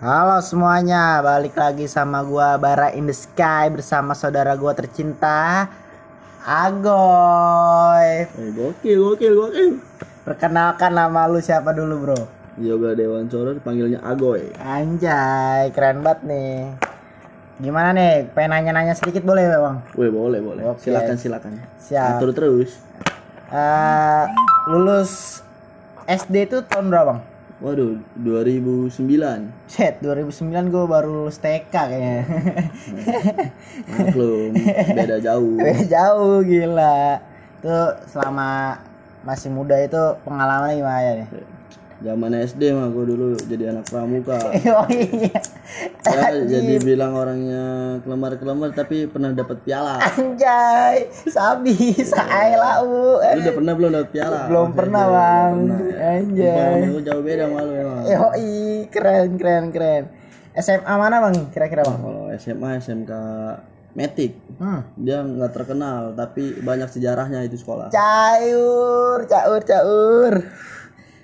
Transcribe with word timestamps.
Halo 0.00 0.40
semuanya, 0.40 1.20
balik 1.20 1.60
lagi 1.60 1.84
sama 1.84 2.24
gua 2.24 2.56
Bara 2.56 2.88
in 2.96 3.04
the 3.04 3.12
Sky 3.12 3.68
bersama 3.68 4.16
saudara 4.16 4.56
gua 4.56 4.72
tercinta 4.72 5.68
Agoy. 6.40 8.24
Eh, 8.24 8.48
gokil, 8.56 8.96
gokil, 8.96 9.32
gokil. 9.36 9.68
Perkenalkan 10.24 10.96
nama 10.96 11.28
lu 11.28 11.36
siapa 11.44 11.76
dulu, 11.76 12.00
Bro? 12.00 12.20
Yoga 12.56 12.96
Dewan 12.96 13.28
Soro 13.28 13.52
dipanggilnya 13.52 14.00
Agoy. 14.00 14.48
Anjay, 14.56 15.68
keren 15.76 16.00
banget 16.00 16.24
nih. 16.24 16.72
Gimana 17.60 17.92
nih? 17.92 18.24
Pengen 18.32 18.56
nanya-nanya 18.56 18.96
sedikit 18.96 19.20
boleh, 19.20 19.52
Bang? 19.52 19.84
Wih, 20.00 20.08
boleh, 20.08 20.40
boleh. 20.40 20.64
Oke. 20.64 20.88
Silakan, 20.88 21.20
silakan. 21.20 21.60
Siap. 21.76 22.24
Atur 22.24 22.32
terus. 22.32 22.80
Eh, 23.52 24.24
lulus 24.64 25.44
SD 26.08 26.48
itu 26.48 26.64
tahun 26.64 26.88
berapa, 26.88 27.04
Bang? 27.04 27.20
Waduh, 27.60 28.00
2009. 28.16 28.88
Set, 29.68 30.00
2009 30.00 30.72
gua 30.72 30.88
baru 30.88 31.12
lulus 31.12 31.36
TK 31.44 31.68
kayaknya. 31.68 32.24
Maklum, 33.84 34.56
beda 34.96 35.20
jauh. 35.20 35.60
Beda 35.64 35.84
jauh 35.84 36.40
gila. 36.40 37.20
Tuh 37.60 38.00
selama 38.08 38.80
masih 39.28 39.52
muda 39.52 39.76
itu 39.76 40.00
pengalaman 40.24 40.72
gimana 40.72 41.00
ya 41.04 41.12
nih? 41.20 41.28
Zaman 42.00 42.32
SD 42.32 42.72
mah 42.72 42.88
gue 42.88 43.04
dulu 43.12 43.36
jadi 43.44 43.76
anak 43.76 43.92
pramuka. 43.92 44.40
Oh 44.70 44.88
iya. 44.88 45.36
Ya, 46.02 46.32
jadi 46.48 46.80
bilang 46.80 47.12
orangnya 47.12 47.98
kelemar-kelemar 48.02 48.72
tapi 48.72 49.04
pernah 49.06 49.30
dapat 49.30 49.60
piala. 49.62 50.00
Anjay, 50.00 51.12
sabi, 51.28 51.92
saya 52.00 52.56
lau. 52.56 53.20
Lu 53.20 53.40
udah 53.44 53.54
pernah 53.54 53.72
belum 53.76 53.90
dapat 53.92 54.10
piala? 54.10 54.40
Belum 54.48 54.68
Oke, 54.72 54.76
pernah, 54.80 55.04
belum 55.04 55.14
Bang. 55.20 55.52
pernah. 55.52 55.78
Anjay. 56.16 56.78
Gue 56.88 57.02
jauh 57.04 57.22
beda 57.22 57.44
malu 57.52 57.72
emang. 57.76 58.02
Yoi, 58.08 58.88
keren 58.88 59.30
keren 59.36 59.64
keren. 59.70 60.04
SMA 60.56 60.94
mana 60.98 61.22
bang? 61.22 61.36
Kira-kira 61.54 61.86
bang? 61.86 62.00
Kalau 62.00 62.24
SMA, 62.34 62.70
SMK 62.82 63.12
Metik. 63.94 64.32
Hmm. 64.58 64.86
Dia 64.98 65.22
nggak 65.22 65.52
terkenal 65.54 66.14
tapi 66.14 66.58
banyak 66.62 66.90
sejarahnya 66.90 67.42
itu 67.42 67.58
sekolah. 67.58 67.90
Caur, 67.90 69.18
caur, 69.26 69.60
caur. 69.66 70.34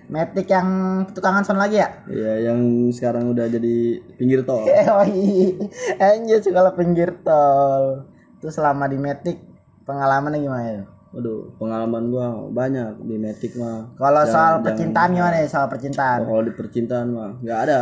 Metik 0.07 0.47
yang 0.47 0.69
tukangan 1.11 1.43
son 1.43 1.59
lagi 1.59 1.77
ya? 1.77 1.89
Iya, 2.07 2.49
yang 2.49 2.63
sekarang 2.89 3.27
udah 3.29 3.47
jadi 3.47 3.77
pinggir 4.15 4.47
tol. 4.47 4.63
Yoi, 4.71 5.59
anjir 5.97 6.39
sekolah 6.39 6.73
pinggir 6.73 7.11
tol. 7.21 8.07
Itu 8.39 8.49
selama 8.49 8.87
di 8.87 8.95
Metik 8.97 9.43
pengalamannya 9.83 10.39
gimana 10.39 10.65
ya? 10.65 10.83
Waduh, 11.09 11.49
pengalaman 11.57 12.13
gua 12.13 12.27
banyak 12.47 13.01
di 13.01 13.17
Matic 13.17 13.57
mah. 13.57 13.89
Kalau 13.97 14.23
soal 14.23 14.31
jangan- 14.53 14.63
percintaan 14.63 15.11
gimana 15.11 15.37
ya? 15.39 15.47
Soal 15.49 15.67
percintaan. 15.67 16.19
Kalau 16.23 16.43
di 16.45 16.53
percintaan 16.53 17.07
mah 17.09 17.31
nggak 17.41 17.59
ada 17.63 17.79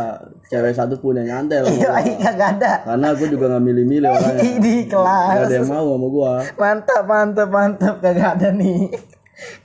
cewek 0.47 0.71
satu 0.71 0.95
pun 0.97 1.19
yang 1.19 1.27
nyantel. 1.43 1.67
Iya, 1.69 1.89
gua. 1.91 2.15
kagak 2.15 2.49
ada. 2.57 2.71
Karena 2.85 3.07
gua 3.11 3.27
juga 3.27 3.45
nggak 3.51 3.63
milih-milih 3.65 4.09
orangnya. 4.09 4.43
Di 4.63 4.75
Gak 4.81 4.95
ada 4.95 5.35
kelas. 5.43 5.51
yang 5.51 5.67
mau 5.67 5.85
sama 5.85 6.07
gua. 6.07 6.33
Mantap, 6.55 7.03
mantap, 7.03 7.49
mantap. 7.49 7.95
Kagak 7.99 8.29
ada 8.39 8.49
nih. 8.49 8.81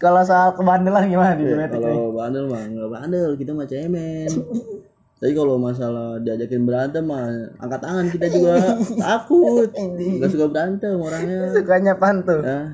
Kalau 0.02 0.20
soal 0.26 0.56
kebandelan 0.58 1.06
gimana 1.06 1.38
di 1.38 1.46
nih? 1.46 1.68
Kalau 1.70 2.10
bandel 2.10 2.50
mah 2.50 2.62
nggak 2.66 2.90
bandel, 2.90 3.30
kita 3.38 3.50
mah 3.54 3.66
cemen. 3.70 4.30
Tapi 5.20 5.36
kalau 5.36 5.60
masalah 5.60 6.16
diajakin 6.24 6.64
berantem 6.64 7.04
mah 7.04 7.28
angkat 7.60 7.80
tangan 7.84 8.06
kita 8.08 8.26
juga 8.32 8.54
takut. 8.96 9.68
Gak 10.16 10.30
suka 10.32 10.46
berantem 10.48 10.96
orangnya. 10.96 11.52
Sukanya 11.52 11.94
pantu. 12.00 12.41
Ya, 12.41 12.72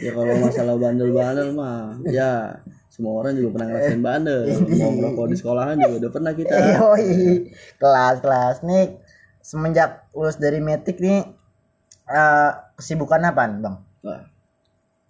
ya 0.00 0.10
kalau 0.16 0.34
masalah 0.40 0.80
bandel-bandel 0.80 1.52
mah 1.52 2.00
ya 2.08 2.64
semua 2.88 3.20
orang 3.20 3.36
juga 3.36 3.60
pernah 3.60 3.66
ngerasain 3.76 4.00
bandel. 4.00 4.40
Mau 4.72 4.90
ngerokok 4.96 5.26
di 5.28 5.36
sekolahan 5.36 5.76
juga 5.76 5.94
udah 6.00 6.10
pernah 6.16 6.32
kita. 6.32 6.54
Yoi. 6.80 7.08
Kelas, 7.76 8.16
kelas 8.24 8.56
nih 8.64 8.96
semenjak 9.44 10.08
lulus 10.16 10.40
dari 10.40 10.64
Metik 10.64 10.96
nih 10.96 11.28
eh 12.08 12.50
kesibukan 12.72 13.20
apa 13.20 13.52
bang? 13.52 13.76
Wah, 14.00 14.31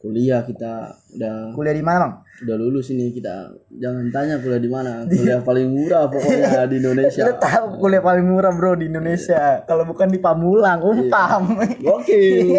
kuliah 0.03 0.43
kita 0.43 0.99
udah 1.15 1.55
Kuliah 1.55 1.79
di 1.79 1.85
mana 1.87 1.99
bang? 2.03 2.13
udah 2.43 2.57
lulus 2.59 2.91
ini 2.91 3.15
kita 3.15 3.55
jangan 3.71 4.11
tanya 4.11 4.43
kuliah 4.43 4.59
di 4.59 4.67
mana 4.67 5.07
kuliah 5.07 5.39
paling 5.47 5.71
murah 5.71 6.11
pokoknya 6.11 6.67
di 6.75 6.77
Indonesia 6.83 7.23
Lu 7.23 7.35
tahu 7.39 7.65
kuliah 7.79 8.03
paling 8.03 8.27
murah 8.27 8.51
bro 8.51 8.75
di 8.75 8.91
Indonesia. 8.91 9.63
Kalau 9.63 9.87
bukan 9.87 10.11
di 10.11 10.19
Pamulang, 10.19 10.83
umpam. 10.83 11.55
gokil 11.79 12.59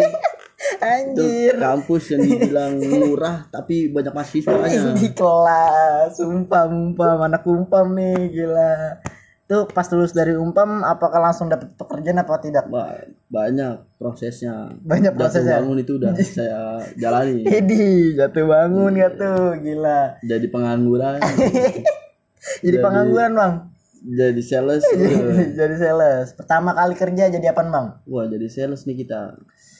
itu 0.64 0.80
Anjir. 0.80 1.60
kampus 1.60 2.16
yang 2.16 2.24
dibilang 2.24 2.80
murah 2.80 3.44
tapi 3.52 3.92
banyak 3.92 4.16
mahasiswanya 4.16 4.96
Di 5.00 5.12
kelas, 5.12 6.16
umpam, 6.24 6.96
umpam, 6.96 7.18
anak 7.20 7.44
umpam 7.44 7.92
nih, 7.92 8.32
gila. 8.32 8.96
Tuh 9.44 9.68
pas 9.68 9.84
lulus 9.86 10.10
dari 10.10 10.32
umpam, 10.32 10.80
apakah 10.80 11.20
langsung 11.20 11.46
dapat 11.46 11.68
pekerjaan 11.74 12.16
apa 12.16 12.40
tidak? 12.40 12.64
Wah, 12.66 12.96
banyak 13.26 13.76
prosesnya 13.94 14.72
Banyak 14.80 15.12
jatuh 15.12 15.20
prosesnya. 15.20 15.60
bangun 15.60 15.78
itu 15.78 15.92
udah 15.94 16.12
saya 16.30 16.60
jalani 16.94 17.44
Idi, 17.44 18.14
jatuh 18.14 18.44
bangun 18.44 18.92
gak 18.94 19.12
tuh, 19.14 19.52
gila. 19.58 20.16
jadi 20.22 20.46
pengangguran 20.46 21.20
Jadi 22.64 22.76
pengangguran 22.78 23.32
bang. 23.32 23.52
jadi 24.02 24.42
sales 24.42 24.84
gitu. 24.92 25.28
jadi 25.54 25.74
sales. 25.74 26.32
Pertama 26.32 26.72
kali 26.72 26.92
kerja 26.94 27.28
jadi 27.30 27.46
apa 27.50 27.64
bang? 27.64 27.86
wah 28.04 28.24
jadi 28.24 28.48
sales 28.48 28.84
nih 28.84 28.96
kita 28.98 29.36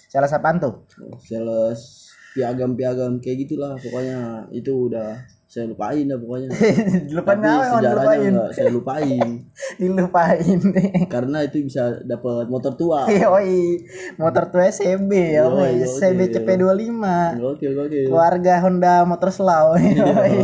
Sales 0.07 0.31
apaan 0.31 0.57
tuh? 0.59 0.85
sales 1.21 2.09
piagam-piagam 2.33 3.19
kayak 3.19 3.45
gitulah 3.45 3.77
pokoknya 3.77 4.21
itu 4.51 4.89
udah 4.89 5.19
saya 5.55 5.71
lupain 5.71 6.03
dah 6.03 6.19
pokoknya 6.19 6.49
Lupain 7.15 7.39
tapi 7.39 7.47
emang 7.47 7.63
sejarahnya 7.71 7.87
dilupain? 7.87 8.27
enggak 8.27 8.51
saya 8.51 8.69
lupain 8.75 9.29
Dilupain. 9.81 10.59
karena 11.07 11.39
itu 11.47 11.57
bisa 11.63 11.83
dapat 12.03 12.51
motor 12.51 12.75
tua 12.75 13.07
Yoi, 13.23 13.87
motor 14.19 14.51
tuh 14.51 14.59
SCB 14.59 15.11
ya, 15.15 15.47
Yoi, 15.47 15.87
SCB 15.87 16.19
yoi. 16.27 16.31
CP25. 16.35 17.05
gokil 17.39 17.73
gokil 17.73 18.03
Keluarga 18.11 18.55
Honda 18.67 19.07
Motor 19.07 19.31
Slow. 19.31 19.79
Yoi. 19.79 20.35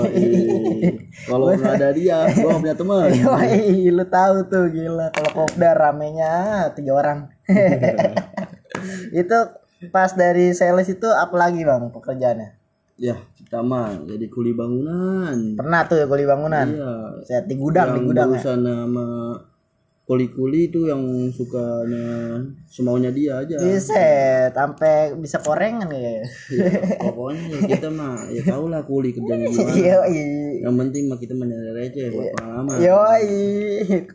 kalau 1.26 1.50
nggak 1.50 1.75
ada 1.75 1.91
dia 1.91 2.31
gua 2.38 2.62
punya 2.62 2.76
teman 2.78 3.10
Yoi, 3.10 3.91
lu 3.91 4.06
tahu 4.06 4.47
tuh 4.47 4.70
gila 4.70 5.10
kalau 5.10 5.31
kopdar 5.43 5.75
ramenya 5.75 6.70
tiga 6.70 6.94
orang. 6.94 7.19
itu 9.10 9.38
pas 9.91 10.15
dari 10.15 10.54
sales 10.54 10.87
itu 10.87 11.10
apa 11.10 11.34
lagi 11.34 11.66
bang 11.66 11.91
pekerjaannya? 11.91 12.59
Ya 13.00 13.16
kita 13.33 13.65
mah 13.65 14.05
jadi 14.05 14.28
kuli 14.28 14.53
bangunan 14.53 15.56
Pernah 15.56 15.81
tuh 15.88 15.97
ya 15.97 16.06
kuli 16.06 16.28
bangunan. 16.28 16.69
iya 16.69 16.93
Saya 17.25 17.41
di 17.49 17.56
gudang, 17.56 17.97
di 17.97 18.05
yang 18.05 18.06
gudang 18.12 18.31
ya. 18.37 18.41
sama 18.44 19.06
kuli-kuli 20.10 20.66
itu 20.66 20.91
yang 20.91 21.31
sukanya 21.31 22.43
semaunya 22.66 23.15
dia 23.15 23.47
aja. 23.47 23.54
Buset, 23.62 24.50
sampai 24.50 25.15
bisa 25.15 25.38
korengan 25.38 25.87
ya. 25.87 26.19
Ya, 26.50 27.10
pokoknya 27.15 27.43
ya 27.47 27.59
kita 27.78 27.88
mah 27.94 28.19
ya 28.26 28.43
tau 28.43 28.66
lah 28.66 28.82
kuli 28.82 29.15
kerjanya 29.15 29.47
gimana 29.47 29.70
Yoi. 29.70 30.26
yang 30.66 30.75
penting 30.75 31.06
mah 31.06 31.15
kita 31.15 31.38
menyadari 31.38 31.87
receh 31.94 32.10
buat 32.10 32.26
pengalaman. 32.34 32.75
Yoi, 32.82 33.31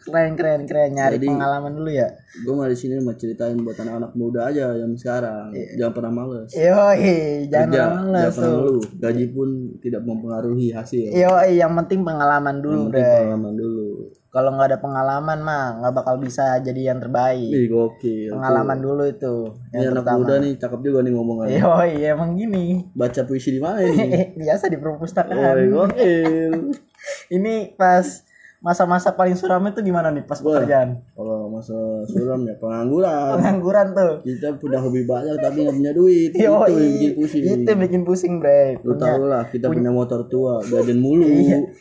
keren 0.03 0.35
keren 0.35 0.61
keren. 0.67 0.89
Nyari 0.99 1.15
Jadi- 1.15 1.31
pengalaman 1.31 1.71
dulu 1.71 1.87
ya. 1.87 2.11
gue 2.35 2.51
mah 2.51 2.67
di 2.67 2.75
sini 2.75 2.99
mau 2.99 3.15
ceritain 3.15 3.55
buat 3.55 3.79
anak-anak 3.79 4.11
muda 4.19 4.51
aja 4.51 4.75
yang 4.75 4.91
sekarang. 4.99 5.55
Jangan 5.79 5.93
pernah 5.95 6.11
males. 6.11 6.51
Yoi, 6.51 7.47
jangan 7.47 7.71
kerja 7.71 7.83
males 7.87 8.11
jangan 8.11 8.35
pernah 8.35 8.51
ngeluh. 8.51 8.83
Gaji 8.99 9.25
pun 9.31 9.49
tidak 9.79 10.01
mempengaruhi 10.03 10.67
hasil. 10.75 11.15
Yoi, 11.15 11.55
yang 11.55 11.71
penting 11.79 12.03
pengalaman 12.03 12.59
dulu 12.59 12.75
yang 12.75 12.91
penting 12.91 13.07
deh. 13.07 13.19
pengalaman 13.23 13.53
dulu 13.55 13.84
Kalau 14.27 14.51
nggak 14.51 14.67
ada 14.67 14.79
pengalaman 14.79 15.39
mah 15.39 15.65
nggak 15.77 15.93
bakal 15.95 16.15
bisa 16.17 16.59
jadi 16.59 16.89
yang 16.89 16.99
terbaik. 16.99 17.47
Ih 17.47 17.65
gokil 17.65 18.31
Pengalaman 18.31 18.79
dulu 18.79 19.03
itu 19.05 19.35
ini 19.69 19.79
yang 19.79 19.93
anak 19.93 20.03
pertama. 20.03 20.19
muda 20.19 20.35
nih 20.39 20.53
cakep 20.55 20.79
juga 20.81 20.99
nih 20.99 21.11
ngomongannya 21.11 21.57
Yoi, 21.57 21.91
emang 22.05 22.31
gini. 22.33 22.65
baca 22.91 23.21
puisi 23.23 23.49
di 23.49 23.59
mana 23.59 23.79
ini 23.79 24.09
Biasa 24.41 24.67
di 24.67 24.75
perpustakaan. 24.75 25.55
gokil 25.69 26.51
Ini 27.31 27.53
pas 27.75 28.24
masa-masa 28.65 29.13
paling 29.13 29.37
suram 29.37 29.61
itu 29.63 29.77
gimana 29.79 30.09
nih 30.09 30.25
pas 30.25 30.41
Wah. 30.41 30.57
pekerjaan? 30.57 30.97
kalau 31.13 31.45
masa 31.47 31.77
suram 32.09 32.41
ya 32.43 32.57
pengangguran 32.57 33.37
Pengangguran 33.37 33.87
tuh. 33.93 34.13
kita 34.25 34.57
punya 34.57 34.81
hobi 34.81 35.05
banyak 35.05 35.37
tapi 35.37 35.57
nggak 35.61 35.77
punya 35.77 35.91
duit 35.93 36.29
itu 36.33 36.41
Yoi, 36.41 36.73
yang 36.73 36.89
bikin 36.89 37.11
pusing 37.13 37.41
Itu 37.45 37.69
yang 37.69 37.79
bikin 37.79 38.01
pusing, 38.01 38.33
Bre. 38.41 38.81
lu 38.81 38.91
Punya, 38.91 39.05
tau 39.05 39.23
lah 39.23 39.43
kita 39.45 39.65
punya 39.69 39.91
motor 39.93 40.25
tua 40.25 40.65
gaden 40.65 40.97
mulu 40.97 41.29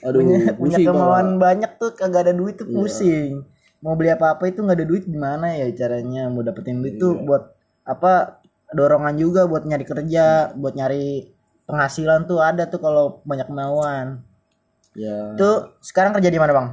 aduh 0.04 0.20
punya, 0.20 0.36
punya 0.52 0.76
kemauan 0.78 1.28
banyak 1.38 1.70
tuh 1.74 1.96
kagak 1.96 2.28
ada 2.28 2.32
duit 2.32 2.54
Iya. 2.54 2.60
tuh 2.60 2.68
pusing. 2.70 3.30
Mau 3.80 3.96
beli 3.96 4.12
apa-apa 4.12 4.44
itu 4.44 4.60
nggak 4.60 4.76
ada 4.76 4.86
duit 4.86 5.04
gimana 5.04 5.56
ya 5.56 5.72
caranya 5.72 6.28
mau 6.28 6.40
dapetin 6.40 6.84
duit 6.84 6.96
Iya. 6.96 7.00
tuh 7.00 7.12
buat 7.24 7.42
apa 7.82 8.44
dorongan 8.70 9.16
juga 9.16 9.44
buat 9.44 9.64
nyari 9.64 9.84
kerja, 9.84 10.52
buat 10.52 10.72
nyari 10.72 11.32
penghasilan 11.64 12.24
tuh 12.24 12.38
ada 12.38 12.68
tuh 12.68 12.76
kalau 12.76 13.24
banyak 13.24 13.48
kemauan. 13.48 14.20
Ya 14.94 15.34
Tuh 15.34 15.76
sekarang 15.78 16.12
kerja 16.12 16.30
di 16.30 16.38
mana, 16.38 16.52
Bang? 16.52 16.68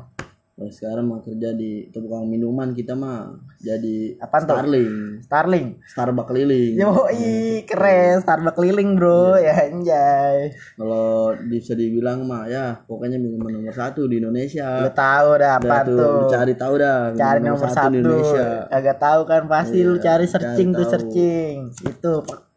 Kalau 0.51 0.69
sekarang 0.69 1.09
mah 1.09 1.25
kerja 1.25 1.57
di 1.57 1.89
tukang 1.89 2.29
minuman 2.29 2.69
kita 2.69 2.93
mah 2.93 3.33
jadi 3.57 4.13
Apaan 4.21 4.45
tuh? 4.45 4.53
Starling, 4.53 4.93
Starling 5.25 5.67
Starbucks 5.81 6.27
keliling. 6.29 6.73
Yoi 6.77 7.33
keren 7.65 8.21
Starbucks 8.21 8.53
keliling 8.53 8.93
bro 8.93 9.41
ya 9.41 9.57
anjay 9.57 10.53
Kalau 10.77 11.33
bisa 11.41 11.73
dibilang 11.73 12.29
mah 12.29 12.45
ya 12.45 12.77
pokoknya 12.77 13.17
minuman 13.17 13.57
nomor 13.57 13.73
satu 13.73 14.05
di 14.05 14.21
Indonesia. 14.21 14.85
lu 14.85 14.93
tahu 14.93 15.29
dah 15.41 15.51
apa 15.57 15.77
tuh, 15.81 15.97
tuh 15.97 16.13
lu 16.13 16.25
cari 16.29 16.53
tahu 16.53 16.73
dah. 16.77 16.97
cari 17.09 17.39
minuman 17.41 17.57
nomor 17.57 17.69
satu 17.73 17.89
di 17.89 17.97
Indonesia. 17.97 18.47
agak 18.69 18.97
tahu 19.01 19.21
kan 19.25 19.41
pasti 19.49 19.79
lu 19.81 19.95
Iya, 19.97 20.03
cari 20.03 20.25
searching 20.29 20.69
cari 20.69 20.77
tuh 20.77 20.85
tahu. 20.85 20.91
searching 20.93 21.53
itu 21.89 22.11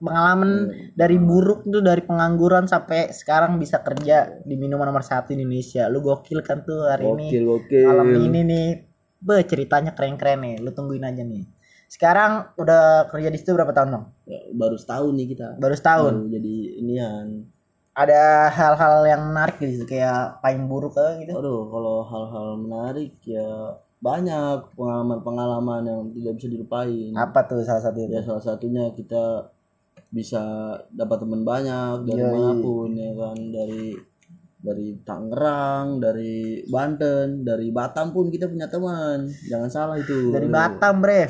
pe- 0.05 0.13
pengalaman 0.13 0.51
dari 0.95 1.17
buruk 1.19 1.65
tuh 1.67 1.81
dari 1.81 2.03
pengangguran 2.05 2.65
sampai 2.69 3.11
sekarang 3.11 3.57
bisa 3.57 3.81
kerja 3.81 4.17
di 4.45 4.55
minuman 4.55 4.87
nomor 4.89 5.03
satu 5.03 5.33
di 5.33 5.41
Indonesia. 5.41 5.89
Lu 5.89 6.05
gokil 6.05 6.41
kan 6.45 6.63
tuh 6.63 6.87
hari 6.87 7.05
ini? 7.09 7.29
Gokil, 7.33 7.45
gokil. 7.49 7.85
malam 7.89 8.09
ini 8.15 8.41
nih. 8.45 8.69
Be 9.25 9.41
ceritanya 9.49 9.97
keren-keren 9.97 10.39
nih. 10.45 10.55
Lu 10.61 10.71
tungguin 10.71 11.03
aja 11.03 11.25
nih. 11.25 11.45
Sekarang 11.89 12.53
udah 12.59 13.09
kerja 13.09 13.29
di 13.31 13.39
situ 13.39 13.55
berapa 13.55 13.71
tahun 13.71 13.89
dong 13.95 14.05
Ya, 14.27 14.41
baru 14.53 14.77
setahun 14.77 15.13
nih 15.15 15.27
kita. 15.33 15.47
baru 15.57 15.75
setahun? 15.77 16.13
Baru 16.17 16.29
jadi 16.29 16.55
inian. 16.81 17.29
ada 17.95 18.51
hal-hal 18.51 19.07
yang 19.07 19.23
menarik 19.31 19.55
gitu 19.63 19.87
kayak 19.87 20.43
paling 20.43 20.67
buruk 20.67 20.99
kayak 20.99 21.23
gitu? 21.23 21.33
Aduh, 21.39 21.71
kalau 21.71 22.03
hal-hal 22.03 22.47
menarik 22.59 23.15
ya 23.23 23.79
banyak 24.03 24.75
pengalaman-pengalaman 24.75 25.83
yang 25.87 26.01
tidak 26.11 26.33
bisa 26.37 26.49
dilupain. 26.51 27.13
apa 27.15 27.39
tuh 27.47 27.63
salah 27.63 27.81
satu 27.81 28.03
itu 28.03 28.11
Ya 28.11 28.23
salah 28.27 28.43
satunya 28.43 28.91
kita 28.93 29.54
bisa 30.15 30.43
dapat 30.95 31.27
teman 31.27 31.43
banyak 31.43 32.07
dari 32.07 32.23
Yoi. 32.23 32.31
mana 32.31 32.53
pun 32.63 32.91
ya 32.95 33.13
kan 33.19 33.39
dari 33.51 33.85
dari 34.65 34.97
Tangerang, 35.05 36.01
dari 36.01 36.65
Banten, 36.65 37.45
dari 37.45 37.69
Batam 37.69 38.17
pun 38.17 38.33
kita 38.33 38.49
punya 38.49 38.65
teman. 38.65 39.29
Jangan 39.29 39.69
salah 39.69 39.97
itu. 40.01 40.33
dari. 40.33 40.49
Batam 40.49 41.05
bre 41.05 41.29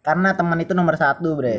karena 0.00 0.32
teman 0.32 0.56
itu 0.64 0.72
nomor 0.72 0.96
satu 0.96 1.36
bre 1.36 1.56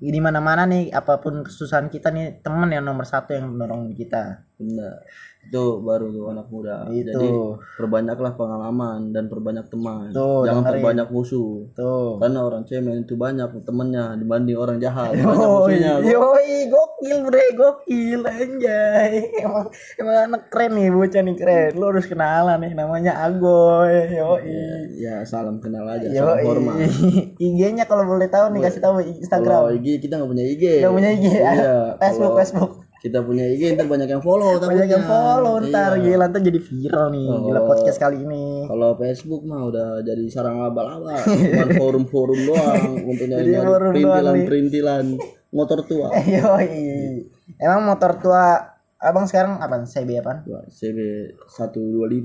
Iya. 0.00 0.10
di 0.10 0.20
mana 0.20 0.42
mana 0.42 0.66
nih 0.66 0.90
apa 0.90 1.22
pun 1.22 1.46
kesusahan 1.46 1.86
kita 1.92 2.10
nih 2.10 2.42
teman 2.42 2.72
yang 2.72 2.82
nomor 2.84 3.06
satu 3.06 3.30
yang 3.36 3.52
mendorong 3.52 3.94
kita 3.94 4.42
Benar. 4.54 5.02
Itu 5.44 5.84
baru 5.84 6.08
tuh 6.08 6.24
anak 6.32 6.46
muda. 6.48 6.88
Itu. 6.88 7.10
Jadi 7.10 7.28
perbanyaklah 7.76 8.32
pengalaman 8.32 9.12
dan 9.12 9.28
perbanyak 9.28 9.66
teman. 9.68 10.08
Tuh, 10.14 10.46
Jangan 10.48 10.62
dengerin. 10.64 10.80
perbanyak 10.80 11.08
musuh. 11.12 11.68
tuh 11.76 12.16
Karena 12.16 12.40
orang 12.40 12.62
cemen 12.64 13.04
itu 13.04 13.18
banyak 13.18 13.50
temennya 13.66 14.16
dibanding 14.16 14.56
orang 14.56 14.78
jahat. 14.80 15.12
Banyak 15.12 15.26
Yoi, 15.26 15.44
musuhnya. 15.44 15.92
yoi, 16.00 16.56
gokil 16.70 17.18
bre, 17.28 17.44
gokil 17.52 18.20
anjay. 18.24 19.12
Emang 19.42 19.66
emang 20.00 20.16
anak 20.32 20.42
keren 20.48 20.72
nih, 20.78 20.88
bocah 20.88 21.20
nih 21.20 21.34
keren. 21.36 21.70
Lu 21.76 21.84
harus 21.92 22.06
kenalan 22.08 22.58
nih, 22.64 22.72
namanya 22.72 23.12
Agoy. 23.20 24.16
Yoi. 24.16 24.54
Ya 24.96 25.26
salam 25.28 25.60
kenal 25.60 25.84
aja, 25.84 26.08
salam 26.08 26.40
Yoi. 26.40 26.46
hormat. 26.46 26.76
IG-nya 27.44 27.84
kalau 27.84 28.06
boleh 28.06 28.30
tahu 28.30 28.54
nih 28.54 28.64
kasih 28.64 28.80
tahu 28.80 29.02
Kalau 29.02 29.12
Instagram. 29.12 29.60
IG 29.82 30.00
kita 30.00 30.16
nggak 30.16 30.30
punya 30.30 30.44
IG. 30.46 30.64
Gak 30.80 30.92
punya 30.94 31.10
IG. 31.12 31.26
Iya. 31.36 31.76
Facebook, 32.00 32.38
Facebook. 32.40 32.83
Kita 33.04 33.20
punya 33.20 33.44
IG 33.44 33.76
ntar 33.76 33.84
banyak 33.84 34.08
yang 34.08 34.24
follow. 34.24 34.56
Banyak 34.56 34.88
yang 34.88 35.04
follow 35.04 35.60
ntar 35.60 36.00
Iya. 36.00 36.16
gila 36.16 36.24
ntar 36.32 36.40
jadi 36.40 36.56
viral 36.56 37.06
nih 37.12 37.28
gila 37.28 37.60
Oh. 37.60 37.66
podcast 37.68 38.00
kali 38.00 38.16
ini. 38.18 38.64
Kalau 38.64 38.96
Facebook 38.96 39.44
mah 39.44 39.68
udah 39.68 40.00
jadi 40.00 40.24
sarang 40.26 40.56
laba-laba, 40.56 41.20
cuman 41.20 41.68
forum-forum 41.84 42.38
doang 42.48 42.82
nih. 42.96 43.60
perintilan-perintilan 43.60 45.04
motor 45.52 45.84
tua. 45.84 46.08
Yoi. 46.32 47.28
Emang 47.60 47.84
motor 47.84 48.16
tua 48.16 48.72
Abang 48.94 49.28
sekarang 49.28 49.60
apa? 49.60 49.84
CB? 49.84 50.24
Wah, 50.24 50.64
CB 50.64 50.96
125 51.44 52.24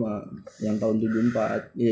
yang 0.63 0.79
tahun 0.79 0.95
74. 1.03 1.75
Iya, 1.75 1.91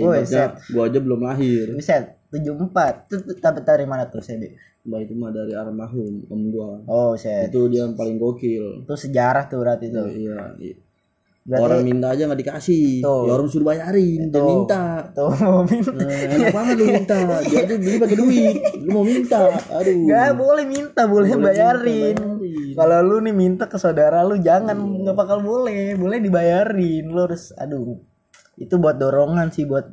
gua 0.71 0.83
aja 0.87 0.99
belum 1.03 1.27
lahir. 1.27 1.75
Buset, 1.75 2.16
74. 2.29 3.07
Itu 3.07 3.15
tuh 3.23 3.35
tapi 3.39 3.63
dari 3.63 3.85
mana 3.87 4.07
tuh 4.07 4.19
CB? 4.19 4.43
Mbak 4.87 4.99
itu 5.03 5.13
mah 5.19 5.31
dari 5.35 5.51
almarhum 5.51 6.23
om 6.31 6.41
gua. 6.47 6.79
Oh, 6.87 7.11
set. 7.19 7.51
Itu 7.51 7.67
dia 7.67 7.83
yang 7.83 7.95
paling 7.95 8.15
gokil. 8.15 8.87
Itu 8.87 8.95
sejarah 8.95 9.51
tuh 9.51 9.59
berarti 9.59 9.91
tuh. 9.91 10.07
Iya, 10.07 10.55
iya. 10.59 10.75
Berarti 11.47 11.63
orang 11.63 11.79
minta 11.87 12.07
aja 12.11 12.27
nggak 12.27 12.39
dikasih. 12.43 12.99
Tuh. 12.99 13.23
Ya 13.27 13.31
orang 13.39 13.47
suruh 13.47 13.67
bayarin, 13.71 14.19
dia 14.27 14.35
Tuh. 14.35 14.47
minta. 14.47 14.83
tuh 15.15 15.31
mau 15.47 15.63
minta. 15.63 15.91
Nah, 15.95 16.19
enak 16.27 16.51
banget 16.51 16.75
lu 16.75 16.85
minta. 16.91 17.15
Dia 17.47 17.59
aja 17.63 17.75
beli 17.79 17.97
pakai 17.99 18.17
duit. 18.19 18.55
Lu 18.83 18.89
mau 18.91 19.03
minta. 19.07 19.39
Aduh. 19.71 20.07
Gak 20.07 20.31
boleh 20.35 20.65
minta, 20.67 21.01
boleh, 21.07 21.31
Boleh 21.31 21.43
bayarin. 21.51 22.15
minta, 22.15 22.35
bayarin. 22.35 22.75
Kalau 22.75 22.97
lu 22.99 23.17
nih 23.23 23.35
minta 23.35 23.63
ke 23.71 23.77
saudara 23.79 24.27
lu 24.27 24.35
jangan 24.43 24.75
nggak 24.75 25.15
bakal 25.15 25.39
boleh, 25.39 25.95
boleh 25.95 26.19
dibayarin. 26.19 27.07
Lu 27.07 27.19
harus 27.23 27.55
aduh. 27.55 27.95
Itu 28.59 28.75
buat 28.79 28.99
dorongan 28.99 29.47
sih 29.51 29.63
buat 29.63 29.87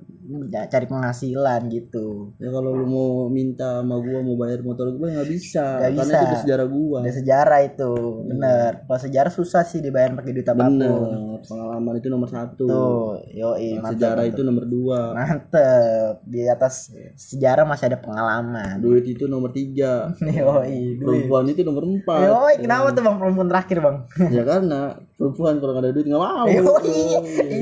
cari 0.66 0.86
penghasilan 0.86 1.60
gitu. 1.68 2.32
Ya 2.40 2.48
kalau 2.48 2.72
lu 2.72 2.84
mau 2.84 3.08
minta 3.28 3.80
sama 3.80 4.00
gua 4.00 4.20
mau 4.20 4.34
bayar 4.34 4.60
motor 4.60 4.90
gua 4.92 5.08
ya 5.08 5.20
nggak 5.20 5.30
bisa. 5.30 5.64
Nggak 5.78 5.90
Karena 5.90 6.02
bisa. 6.02 6.14
itu 6.14 6.24
udah 6.24 6.40
sejarah 6.40 6.66
gua. 6.66 6.98
Ada 7.04 7.14
sejarah 7.14 7.60
itu, 7.62 7.90
bener. 8.24 8.70
Kalau 8.84 9.00
sejarah 9.00 9.30
susah 9.30 9.62
sih 9.62 9.78
dibayar 9.78 10.10
pakai 10.12 10.32
duit 10.32 10.46
apa 10.46 10.64
pun. 10.64 10.72
Bener. 10.74 11.00
Pengalaman 11.44 11.94
itu 11.98 12.08
nomor 12.08 12.28
satu. 12.28 12.64
Tuh, 12.64 13.20
yoi, 13.28 13.76
Nah, 13.76 13.84
mantep, 13.84 14.00
sejarah 14.00 14.22
mantep. 14.22 14.32
itu 14.32 14.40
nomor 14.42 14.64
dua. 14.64 15.00
Mantep. 15.12 16.12
Di 16.24 16.40
atas 16.48 16.74
sejarah 17.14 17.64
masih 17.64 17.84
ada 17.86 17.98
pengalaman. 18.00 18.80
Duit 18.80 19.04
itu 19.04 19.28
nomor 19.28 19.52
tiga. 19.52 20.08
Yoi, 20.24 20.96
duit. 20.96 21.28
Perempuan 21.28 21.44
itu 21.46 21.60
nomor 21.62 21.84
empat. 21.84 22.20
Yoi, 22.24 22.54
kenapa 22.58 22.90
tuh 22.90 23.02
bang 23.04 23.16
perempuan 23.20 23.48
terakhir 23.52 23.78
bang? 23.80 23.96
ya 24.32 24.42
karena 24.42 24.80
perempuan 25.14 25.62
kalau 25.62 25.72
nggak 25.78 25.84
ada 25.86 25.94
duit 25.94 26.06
nggak 26.10 26.22
mau. 26.22 26.46
Yoi, 26.56 26.98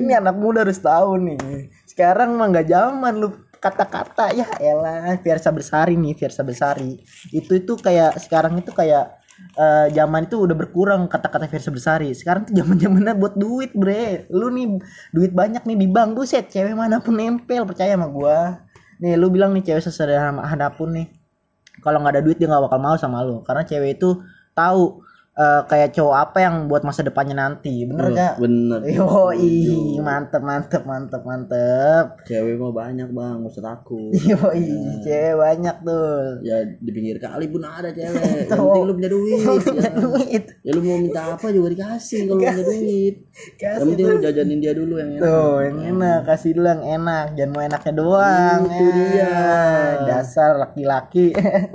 ini 0.00 0.12
anak 0.16 0.36
muda 0.36 0.64
harus 0.64 0.80
tahu 0.80 1.20
nih. 1.20 1.68
Sekarang 1.84 2.36
mah 2.40 2.48
nggak 2.48 2.68
zaman 2.68 3.12
lu 3.20 3.28
kata-kata. 3.60 4.32
Ya 4.32 4.48
elah 4.58 5.14
Fiersa 5.20 5.52
Bersari 5.52 5.94
nih 5.94 6.16
Fiersa 6.16 6.42
Bersari 6.42 6.98
itu 7.30 7.52
itu 7.54 7.72
kayak 7.78 8.18
sekarang 8.18 8.58
itu 8.58 8.72
kayak 8.74 9.20
eh, 9.54 9.86
zaman 9.92 10.26
itu 10.26 10.40
udah 10.42 10.56
berkurang 10.56 11.06
kata-kata 11.06 11.46
Fiersa 11.46 11.70
Bersari 11.70 12.10
sekarang 12.16 12.48
tuh 12.48 12.56
zaman 12.56 12.80
zamannya 12.80 13.14
buat 13.20 13.34
duit 13.36 13.76
bre. 13.76 14.26
Lu 14.32 14.48
nih 14.48 14.80
duit 15.12 15.32
banyak 15.36 15.62
nih 15.68 15.76
di 15.76 15.86
bank. 15.86 16.16
Buset 16.16 16.48
cewek 16.48 16.72
mana 16.72 16.98
pun 17.04 17.14
nempel 17.14 17.68
percaya 17.68 17.94
sama 17.94 18.08
gua. 18.08 18.64
Nih 18.98 19.14
lu 19.20 19.28
bilang 19.28 19.52
nih 19.52 19.62
cewek 19.62 19.84
sesederhana 19.84 20.72
pun 20.72 20.96
nih. 20.96 21.06
Kalau 21.84 22.00
nggak 22.00 22.18
ada 22.18 22.22
duit 22.24 22.40
dia 22.40 22.48
nggak 22.48 22.64
bakal 22.66 22.80
mau 22.80 22.96
sama 22.96 23.20
lu. 23.22 23.44
Karena 23.44 23.62
cewek 23.62 24.00
itu 24.00 24.24
tahu 24.56 25.11
eh, 25.32 25.60
kayak 25.64 25.96
cowok 25.96 26.16
apa 26.16 26.38
yang 26.44 26.68
buat 26.68 26.84
masa 26.84 27.00
depannya 27.00 27.36
nanti 27.36 27.88
bener 27.88 28.12
gak 28.12 28.34
Bener. 28.42 28.80
Yoi, 28.84 29.96
mantep 30.02 30.42
mantep 30.42 30.82
mantep 30.84 31.22
mantep. 31.24 32.04
Cewek 32.26 32.58
mah 32.58 32.72
banyak 32.74 33.08
bang, 33.12 33.38
usah 33.44 33.62
takut. 33.62 34.12
Yoi, 34.12 34.66
cewek 35.04 35.34
banyak 35.38 35.76
tuh. 35.84 36.42
ya 36.42 36.64
di 36.64 36.90
pinggir 36.90 37.16
kali 37.22 37.48
pun 37.48 37.62
ada 37.64 37.94
cewek. 37.94 38.48
Yang 38.50 38.60
penting 38.60 38.84
lu 38.84 38.92
punya 38.98 39.10
duit. 39.10 39.40
ya. 39.40 39.90
Duit. 39.96 40.44
ya 40.64 40.70
lu 40.74 40.80
mau 40.82 40.98
minta 40.98 41.22
apa 41.36 41.46
juga 41.54 41.68
dikasih 41.72 42.20
kalau 42.28 42.40
lu 42.40 42.44
punya 42.44 42.64
duit. 42.66 43.14
Yang 43.60 43.86
penting 43.88 44.06
lu 44.06 44.16
jajanin 44.20 44.58
dia 44.60 44.72
dulu 44.74 44.94
yang 44.98 45.10
enak. 45.16 45.24
tuh, 45.24 45.56
yang 45.64 45.78
enak 45.96 46.18
kasih 46.26 46.50
dulu 46.56 46.66
yang 46.68 46.84
enak, 47.00 47.26
jangan 47.38 47.50
mau 47.54 47.62
enaknya 47.62 47.92
doang. 47.96 48.60
Itu 48.66 48.84
ya. 48.84 48.92
dia. 48.92 49.34
Dasar 50.08 50.50
laki-laki. 50.58 51.32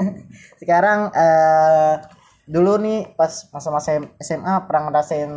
Sekarang 0.62 1.10
eh 1.16 2.17
dulu 2.48 2.80
nih 2.80 3.14
pas 3.20 3.30
masa-masa 3.52 4.00
SMA 4.24 4.56
pernah 4.66 4.88
ngerasain 4.88 5.32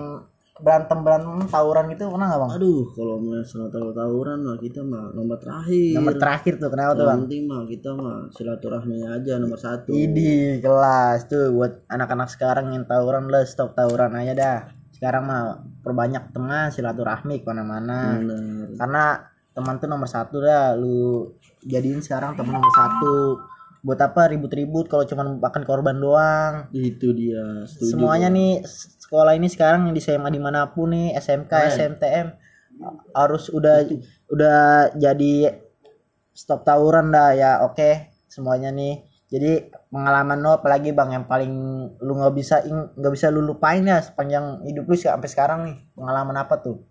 berantem 0.61 1.01
berantem 1.01 1.49
tawuran 1.49 1.89
gitu 1.91 2.13
pernah 2.13 2.27
nggak 2.31 2.41
bang? 2.41 2.51
Aduh, 2.61 2.85
kalau 2.93 3.17
masalah 3.19 3.69
tawuran 3.73 4.39
mah 4.45 4.57
kita 4.61 4.81
mah 4.85 5.11
nomor 5.17 5.41
terakhir. 5.41 5.97
Nomor 5.97 6.15
terakhir 6.21 6.53
tuh 6.61 6.69
kenapa 6.71 6.93
tuh 6.95 7.07
bang? 7.09 7.21
Penting 7.27 7.43
mah 7.49 7.63
kita 7.67 7.91
mah 7.97 8.19
silaturahmi 8.31 8.97
aja 9.09 9.33
nomor 9.41 9.59
satu. 9.59 9.91
Idi 9.91 10.61
kelas 10.61 11.27
tuh 11.27 11.51
buat 11.57 11.83
anak-anak 11.89 12.29
sekarang 12.31 12.77
yang 12.77 12.85
tawuran 12.85 13.27
lah 13.33 13.43
stop 13.49 13.73
tawuran 13.73 14.13
aja 14.15 14.33
dah. 14.37 14.59
Sekarang 14.95 15.25
mah 15.27 15.65
perbanyak 15.81 16.29
teman 16.31 16.69
silaturahmi 16.69 17.41
ke 17.41 17.47
mana-mana. 17.49 18.21
Bener. 18.21 18.77
Karena 18.77 19.05
teman 19.57 19.81
tuh 19.81 19.89
nomor 19.89 20.07
satu 20.07 20.45
dah. 20.45 20.77
Lu 20.77 21.25
jadiin 21.65 22.05
sekarang 22.05 22.37
teman 22.37 22.61
nomor 22.61 22.73
satu. 22.77 23.17
Buat 23.81 24.01
apa 24.05 24.29
ribut-ribut 24.31 24.87
kalau 24.93 25.09
cuma 25.09 25.25
makan 25.25 25.63
korban 25.65 25.97
doang. 25.97 26.69
Itu 26.75 27.17
dia. 27.17 27.65
Setuju. 27.65 27.97
Semuanya 27.97 28.29
nih 28.29 28.61
sekolah 29.01 29.33
ini 29.35 29.49
sekarang 29.49 29.89
yang 29.89 29.95
di 29.97 30.03
SMA 30.05 30.29
di 30.31 30.41
mana 30.41 30.69
pun 30.71 30.93
nih 30.93 31.17
SMK, 31.17 31.53
SMTM 31.75 32.29
harus 33.13 33.53
udah 33.53 33.85
udah 34.33 34.95
jadi 34.97 35.59
stop 36.33 36.65
tawuran 36.65 37.13
dah 37.13 37.37
ya 37.37 37.53
oke 37.67 38.09
semuanya 38.31 38.73
nih 38.73 39.05
jadi 39.31 39.69
pengalaman 39.91 40.39
lo 40.41 40.59
apalagi 40.59 40.95
bang 40.95 41.21
yang 41.21 41.27
paling 41.27 41.53
lu 42.01 42.13
nggak 42.17 42.35
bisa 42.35 42.63
nggak 42.67 43.13
bisa 43.13 43.29
lu 43.29 43.45
lupain 43.45 43.85
ya 43.85 44.01
sepanjang 44.01 44.65
hidup 44.65 44.87
lu 44.87 44.97
sampai 44.97 45.29
sekarang 45.29 45.61
nih 45.67 45.77
pengalaman 45.93 46.37
apa 46.39 46.63
tuh 46.63 46.87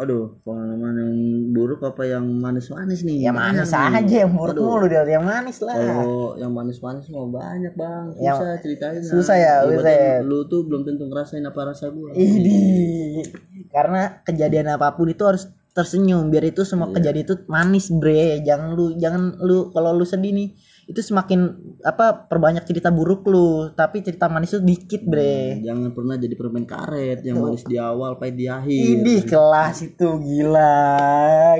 Aduh, 0.00 0.40
pengalaman 0.40 0.96
yang 0.96 1.14
buruk 1.52 1.84
apa 1.84 2.02
yang 2.02 2.24
manis-manis 2.24 3.00
nih? 3.00 3.20
yang 3.22 3.36
Banyak 3.36 3.62
manis 3.62 3.70
nih. 3.70 4.00
aja 4.00 4.16
yang 4.24 4.32
buruk 4.32 4.56
Aduh. 4.56 4.64
mulu 4.64 4.86
dari 4.88 5.12
yang 5.12 5.22
manis 5.22 5.60
lah 5.60 5.76
Kalau 5.76 6.34
yang 6.34 6.50
manis-manis 6.50 7.04
mau 7.06 7.28
banyak 7.28 7.74
bang, 7.74 8.04
Yang- 8.16 8.40
susah 8.40 8.56
ceritanya. 8.58 9.00
susah 9.04 9.36
ya, 9.36 9.54
Ibaratnya 9.60 9.76
Buset. 9.76 10.24
Lu 10.24 10.38
tuh 10.46 10.60
belum 10.64 10.80
tentu 10.82 11.04
ngerasain 11.04 11.44
apa 11.44 11.60
rasa 11.66 11.86
gua. 11.88 12.16
ini 12.16 13.20
karena 13.68 14.02
kejadian 14.22 14.66
apa 14.70 14.88
pun 14.90 15.06
itu 15.06 15.20
harus 15.20 15.44
tersenyum 15.70 16.26
biar 16.26 16.48
itu 16.48 16.64
semua 16.64 16.88
Iya. 16.88 16.94
kejadian 16.96 17.24
itu 17.24 17.34
manis 17.46 17.86
bre 17.92 18.40
jangan 18.40 18.72
lu 18.72 18.96
jangan 18.96 19.38
lu 19.38 19.68
kalau 19.68 19.92
lu 19.92 20.02
sedih 20.02 20.32
nih 20.32 20.48
itu 20.90 21.06
semakin 21.06 21.54
apa 21.86 22.26
perbanyak 22.26 22.66
cerita 22.66 22.90
buruk 22.90 23.22
lu 23.30 23.70
tapi 23.78 24.02
cerita 24.02 24.26
manis 24.26 24.50
itu 24.50 24.58
dikit 24.58 25.06
bre 25.06 25.62
Jangan 25.62 25.94
pernah 25.94 26.18
jadi 26.18 26.34
permen 26.34 26.66
karet 26.66 27.22
yang 27.22 27.38
manis 27.38 27.62
di 27.62 27.78
awal, 27.78 28.18
pahit 28.18 28.34
di 28.34 28.50
akhir. 28.50 29.06
Idih 29.06 29.22
kelas 29.22 29.86
itu 29.86 30.08
gila, 30.18 30.74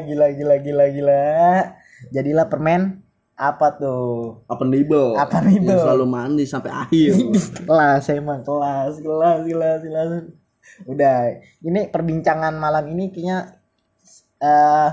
gila, 0.03 0.27
gila, 0.35 0.55
gila, 0.59 0.85
gila. 0.91 1.31
Jadilah 2.11 2.51
permen 2.51 3.07
apa 3.39 3.67
tuh? 3.79 4.43
Apa 4.51 4.67
nibel? 4.67 5.15
Apa 5.15 5.47
nibel? 5.47 5.79
Yang 5.79 5.87
selalu 5.87 6.07
manis 6.11 6.51
sampai 6.51 6.75
akhir. 6.75 7.15
Kelas 7.65 8.05
emang 8.11 8.43
kelas, 8.43 8.99
kelas, 8.99 9.41
kelas, 9.47 9.81
kelas. 9.87 10.11
Udah, 10.91 11.39
ini 11.63 11.87
perbincangan 11.87 12.57
malam 12.59 12.91
ini 12.91 13.15
kayaknya 13.15 13.63
eh 14.43 14.91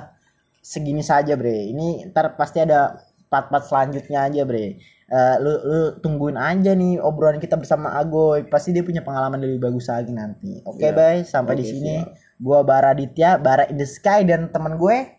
segini 0.61 1.01
saja 1.01 1.33
bre. 1.33 1.73
Ini 1.73 2.11
ntar 2.11 2.37
pasti 2.37 2.61
ada 2.61 3.06
part-part 3.27 3.63
selanjutnya 3.63 4.27
aja 4.27 4.41
bre. 4.43 4.77
Eh, 5.07 5.35
lu, 5.39 5.53
lu 5.63 5.79
tungguin 6.03 6.35
aja 6.35 6.75
nih 6.75 6.99
obrolan 6.99 7.39
kita 7.39 7.55
bersama 7.55 7.95
Agoy. 7.95 8.43
Pasti 8.47 8.75
dia 8.75 8.83
punya 8.83 8.99
pengalaman 8.99 9.39
lebih 9.39 9.63
bagus 9.71 9.87
lagi 9.87 10.11
nanti. 10.11 10.59
Oke, 10.67 10.83
Iya. 10.83 10.91
Bay, 10.91 11.15
sampai 11.23 11.55
di 11.55 11.63
Oke, 11.63 11.71
sini. 11.71 11.95
siap. 12.03 12.11
Gua 12.37 12.59
Bara 12.61 12.91
Ditya, 12.91 13.39
Bara 13.39 13.65
in 13.71 13.79
the 13.79 13.87
Sky 13.87 14.27
dan 14.27 14.51
teman 14.51 14.75
gue 14.77 15.15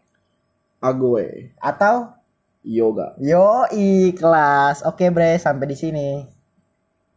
Agoe, 0.78 1.50
atau 1.58 2.14
yoga. 2.62 3.18
yo 3.18 3.66
kelas. 4.14 4.86
Oke, 4.86 5.10
Bre, 5.10 5.34
sampai 5.40 5.66
di 5.66 5.74
sini. 5.74 6.08